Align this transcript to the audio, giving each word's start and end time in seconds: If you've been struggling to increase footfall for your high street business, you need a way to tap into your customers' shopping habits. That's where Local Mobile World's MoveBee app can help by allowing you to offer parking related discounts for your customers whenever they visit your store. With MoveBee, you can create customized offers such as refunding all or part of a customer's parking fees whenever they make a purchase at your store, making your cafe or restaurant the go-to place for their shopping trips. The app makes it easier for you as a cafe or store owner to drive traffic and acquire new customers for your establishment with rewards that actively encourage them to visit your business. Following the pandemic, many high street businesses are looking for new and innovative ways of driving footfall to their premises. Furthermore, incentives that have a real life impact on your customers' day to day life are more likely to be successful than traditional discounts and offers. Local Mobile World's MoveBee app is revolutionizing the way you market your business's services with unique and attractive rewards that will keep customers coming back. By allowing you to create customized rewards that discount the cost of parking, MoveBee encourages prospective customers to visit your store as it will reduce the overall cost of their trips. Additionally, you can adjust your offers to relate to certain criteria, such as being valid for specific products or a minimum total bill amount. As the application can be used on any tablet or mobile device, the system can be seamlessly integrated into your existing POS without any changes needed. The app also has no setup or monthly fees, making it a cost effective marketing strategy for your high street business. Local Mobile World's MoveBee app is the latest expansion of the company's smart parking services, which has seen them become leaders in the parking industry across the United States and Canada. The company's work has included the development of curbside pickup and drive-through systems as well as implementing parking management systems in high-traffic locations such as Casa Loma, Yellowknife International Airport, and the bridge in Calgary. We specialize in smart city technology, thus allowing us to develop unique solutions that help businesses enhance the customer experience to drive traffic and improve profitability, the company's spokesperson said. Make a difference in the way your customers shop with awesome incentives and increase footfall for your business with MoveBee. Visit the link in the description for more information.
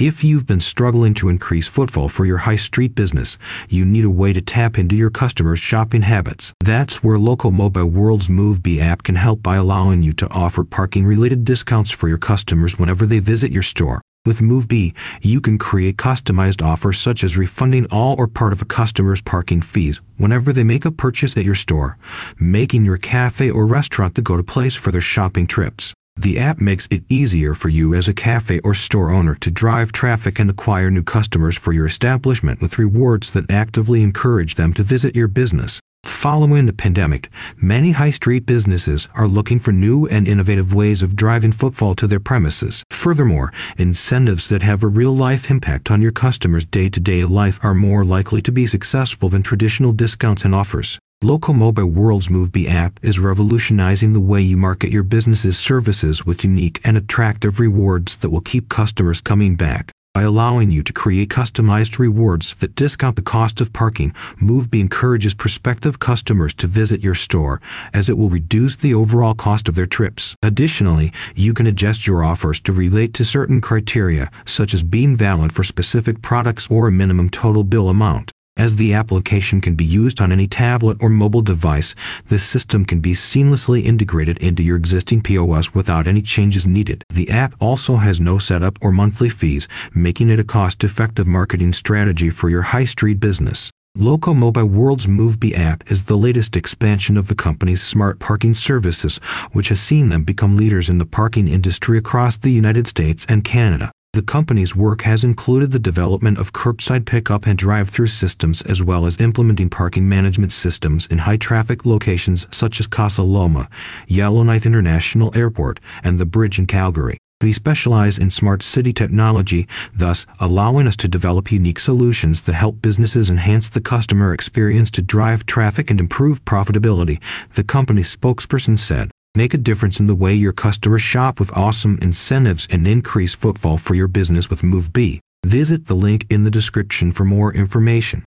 If 0.00 0.24
you've 0.24 0.46
been 0.46 0.60
struggling 0.60 1.12
to 1.16 1.28
increase 1.28 1.68
footfall 1.68 2.08
for 2.08 2.24
your 2.24 2.38
high 2.38 2.56
street 2.56 2.94
business, 2.94 3.36
you 3.68 3.84
need 3.84 4.06
a 4.06 4.08
way 4.08 4.32
to 4.32 4.40
tap 4.40 4.78
into 4.78 4.96
your 4.96 5.10
customers' 5.10 5.58
shopping 5.58 6.00
habits. 6.00 6.54
That's 6.60 7.04
where 7.04 7.18
Local 7.18 7.50
Mobile 7.50 7.84
World's 7.84 8.28
MoveBee 8.28 8.80
app 8.80 9.02
can 9.02 9.16
help 9.16 9.42
by 9.42 9.56
allowing 9.56 10.02
you 10.02 10.14
to 10.14 10.30
offer 10.30 10.64
parking 10.64 11.04
related 11.04 11.44
discounts 11.44 11.90
for 11.90 12.08
your 12.08 12.16
customers 12.16 12.78
whenever 12.78 13.04
they 13.04 13.18
visit 13.18 13.52
your 13.52 13.62
store. 13.62 14.00
With 14.24 14.40
MoveBee, 14.40 14.94
you 15.20 15.38
can 15.38 15.58
create 15.58 15.98
customized 15.98 16.62
offers 16.62 16.98
such 16.98 17.22
as 17.22 17.36
refunding 17.36 17.84
all 17.90 18.14
or 18.16 18.26
part 18.26 18.54
of 18.54 18.62
a 18.62 18.64
customer's 18.64 19.20
parking 19.20 19.60
fees 19.60 20.00
whenever 20.16 20.54
they 20.54 20.64
make 20.64 20.86
a 20.86 20.90
purchase 20.90 21.36
at 21.36 21.44
your 21.44 21.54
store, 21.54 21.98
making 22.38 22.86
your 22.86 22.96
cafe 22.96 23.50
or 23.50 23.66
restaurant 23.66 24.14
the 24.14 24.22
go-to 24.22 24.42
place 24.42 24.74
for 24.74 24.90
their 24.90 25.02
shopping 25.02 25.46
trips. 25.46 25.92
The 26.20 26.38
app 26.38 26.60
makes 26.60 26.86
it 26.90 27.02
easier 27.08 27.54
for 27.54 27.70
you 27.70 27.94
as 27.94 28.06
a 28.06 28.12
cafe 28.12 28.58
or 28.58 28.74
store 28.74 29.10
owner 29.10 29.34
to 29.36 29.50
drive 29.50 29.90
traffic 29.90 30.38
and 30.38 30.50
acquire 30.50 30.90
new 30.90 31.02
customers 31.02 31.56
for 31.56 31.72
your 31.72 31.86
establishment 31.86 32.60
with 32.60 32.78
rewards 32.78 33.30
that 33.30 33.50
actively 33.50 34.02
encourage 34.02 34.56
them 34.56 34.74
to 34.74 34.82
visit 34.82 35.16
your 35.16 35.28
business. 35.28 35.80
Following 36.04 36.66
the 36.66 36.74
pandemic, 36.74 37.30
many 37.56 37.92
high 37.92 38.10
street 38.10 38.44
businesses 38.44 39.08
are 39.14 39.26
looking 39.26 39.58
for 39.58 39.72
new 39.72 40.06
and 40.08 40.28
innovative 40.28 40.74
ways 40.74 41.00
of 41.00 41.16
driving 41.16 41.52
footfall 41.52 41.94
to 41.94 42.06
their 42.06 42.20
premises. 42.20 42.84
Furthermore, 42.90 43.50
incentives 43.78 44.46
that 44.48 44.62
have 44.62 44.82
a 44.82 44.88
real 44.88 45.16
life 45.16 45.50
impact 45.50 45.90
on 45.90 46.02
your 46.02 46.12
customers' 46.12 46.66
day 46.66 46.90
to 46.90 47.00
day 47.00 47.24
life 47.24 47.58
are 47.62 47.74
more 47.74 48.04
likely 48.04 48.42
to 48.42 48.52
be 48.52 48.66
successful 48.66 49.30
than 49.30 49.42
traditional 49.42 49.92
discounts 49.92 50.44
and 50.44 50.54
offers. 50.54 50.98
Local 51.22 51.52
Mobile 51.52 51.84
World's 51.84 52.28
MoveBee 52.28 52.70
app 52.70 52.98
is 53.02 53.18
revolutionizing 53.18 54.14
the 54.14 54.20
way 54.20 54.40
you 54.40 54.56
market 54.56 54.90
your 54.90 55.02
business's 55.02 55.58
services 55.58 56.24
with 56.24 56.44
unique 56.44 56.80
and 56.82 56.96
attractive 56.96 57.60
rewards 57.60 58.16
that 58.16 58.30
will 58.30 58.40
keep 58.40 58.70
customers 58.70 59.20
coming 59.20 59.54
back. 59.54 59.92
By 60.14 60.22
allowing 60.22 60.70
you 60.70 60.82
to 60.82 60.94
create 60.94 61.28
customized 61.28 61.98
rewards 61.98 62.54
that 62.60 62.74
discount 62.74 63.16
the 63.16 63.22
cost 63.22 63.60
of 63.60 63.70
parking, 63.70 64.14
MoveBee 64.40 64.80
encourages 64.80 65.34
prospective 65.34 65.98
customers 65.98 66.54
to 66.54 66.66
visit 66.66 67.02
your 67.02 67.14
store 67.14 67.60
as 67.92 68.08
it 68.08 68.16
will 68.16 68.30
reduce 68.30 68.76
the 68.76 68.94
overall 68.94 69.34
cost 69.34 69.68
of 69.68 69.74
their 69.74 69.84
trips. 69.84 70.34
Additionally, 70.42 71.12
you 71.34 71.52
can 71.52 71.66
adjust 71.66 72.06
your 72.06 72.24
offers 72.24 72.60
to 72.60 72.72
relate 72.72 73.12
to 73.12 73.26
certain 73.26 73.60
criteria, 73.60 74.30
such 74.46 74.72
as 74.72 74.82
being 74.82 75.16
valid 75.16 75.52
for 75.52 75.64
specific 75.64 76.22
products 76.22 76.66
or 76.70 76.88
a 76.88 76.92
minimum 76.92 77.28
total 77.28 77.62
bill 77.62 77.90
amount. 77.90 78.32
As 78.60 78.76
the 78.76 78.92
application 78.92 79.62
can 79.62 79.74
be 79.74 79.86
used 79.86 80.20
on 80.20 80.30
any 80.30 80.46
tablet 80.46 80.98
or 81.00 81.08
mobile 81.08 81.40
device, 81.40 81.94
the 82.26 82.38
system 82.38 82.84
can 82.84 83.00
be 83.00 83.14
seamlessly 83.14 83.82
integrated 83.82 84.36
into 84.36 84.62
your 84.62 84.76
existing 84.76 85.22
POS 85.22 85.72
without 85.72 86.06
any 86.06 86.20
changes 86.20 86.66
needed. 86.66 87.02
The 87.08 87.30
app 87.30 87.54
also 87.58 87.96
has 87.96 88.20
no 88.20 88.36
setup 88.36 88.76
or 88.82 88.92
monthly 88.92 89.30
fees, 89.30 89.66
making 89.94 90.28
it 90.28 90.38
a 90.38 90.44
cost 90.44 90.84
effective 90.84 91.26
marketing 91.26 91.72
strategy 91.72 92.28
for 92.28 92.50
your 92.50 92.60
high 92.60 92.84
street 92.84 93.18
business. 93.18 93.70
Local 93.96 94.34
Mobile 94.34 94.66
World's 94.66 95.06
MoveBee 95.06 95.56
app 95.56 95.90
is 95.90 96.04
the 96.04 96.18
latest 96.18 96.54
expansion 96.54 97.16
of 97.16 97.28
the 97.28 97.34
company's 97.34 97.82
smart 97.82 98.18
parking 98.18 98.52
services, 98.52 99.16
which 99.52 99.70
has 99.70 99.80
seen 99.80 100.10
them 100.10 100.22
become 100.22 100.58
leaders 100.58 100.90
in 100.90 100.98
the 100.98 101.06
parking 101.06 101.48
industry 101.48 101.96
across 101.96 102.36
the 102.36 102.52
United 102.52 102.86
States 102.86 103.24
and 103.26 103.42
Canada. 103.42 103.90
The 104.12 104.22
company's 104.22 104.74
work 104.74 105.02
has 105.02 105.22
included 105.22 105.70
the 105.70 105.78
development 105.78 106.38
of 106.38 106.52
curbside 106.52 107.06
pickup 107.06 107.46
and 107.46 107.56
drive-through 107.56 108.08
systems 108.08 108.60
as 108.62 108.82
well 108.82 109.06
as 109.06 109.20
implementing 109.20 109.70
parking 109.70 110.08
management 110.08 110.50
systems 110.50 111.06
in 111.06 111.18
high-traffic 111.18 111.86
locations 111.86 112.44
such 112.50 112.80
as 112.80 112.88
Casa 112.88 113.22
Loma, 113.22 113.68
Yellowknife 114.08 114.66
International 114.66 115.30
Airport, 115.36 115.78
and 116.02 116.18
the 116.18 116.26
bridge 116.26 116.58
in 116.58 116.66
Calgary. 116.66 117.18
We 117.40 117.52
specialize 117.52 118.18
in 118.18 118.30
smart 118.30 118.64
city 118.64 118.92
technology, 118.92 119.68
thus 119.94 120.26
allowing 120.40 120.88
us 120.88 120.96
to 120.96 121.08
develop 121.08 121.52
unique 121.52 121.78
solutions 121.78 122.42
that 122.42 122.54
help 122.54 122.82
businesses 122.82 123.30
enhance 123.30 123.68
the 123.68 123.80
customer 123.80 124.32
experience 124.32 124.90
to 124.90 125.02
drive 125.02 125.46
traffic 125.46 125.88
and 125.88 126.00
improve 126.00 126.44
profitability, 126.44 127.22
the 127.54 127.62
company's 127.62 128.14
spokesperson 128.16 128.76
said. 128.76 129.12
Make 129.36 129.54
a 129.54 129.58
difference 129.58 130.00
in 130.00 130.08
the 130.08 130.16
way 130.16 130.34
your 130.34 130.52
customers 130.52 131.02
shop 131.02 131.38
with 131.38 131.56
awesome 131.56 132.00
incentives 132.02 132.66
and 132.68 132.84
increase 132.84 133.32
footfall 133.32 133.78
for 133.78 133.94
your 133.94 134.08
business 134.08 134.50
with 134.50 134.62
MoveBee. 134.62 135.20
Visit 135.46 135.86
the 135.86 135.94
link 135.94 136.26
in 136.30 136.42
the 136.42 136.50
description 136.50 137.12
for 137.12 137.24
more 137.24 137.54
information. 137.54 138.24